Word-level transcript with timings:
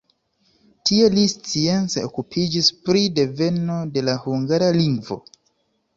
Tie 0.89 1.09
li 1.15 1.25
science 1.33 2.05
okupiĝis 2.09 2.71
pri 2.89 3.05
deveno 3.21 3.79
de 3.99 4.07
la 4.11 4.19
hungara 4.25 4.75
lingvo. 4.83 5.23